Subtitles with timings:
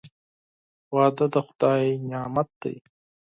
[0.95, 2.75] •واده د خدای نعمت دی.